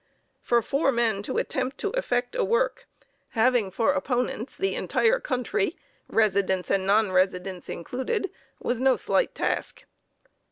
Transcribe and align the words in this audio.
For 0.41 0.63
four 0.63 0.91
men 0.91 1.21
to 1.21 1.37
attempt 1.37 1.77
to 1.77 1.91
effect 1.91 2.33
a 2.35 2.43
work, 2.43 2.87
having 3.37 3.69
for 3.69 3.91
opponents 3.91 4.57
the 4.57 4.73
entire 4.73 5.19
country, 5.19 5.77
residents 6.07 6.71
and 6.71 6.87
non 6.87 7.11
residents 7.11 7.69
included, 7.69 8.31
was 8.59 8.81
no 8.81 8.95
slight 8.97 9.35
task. 9.35 9.85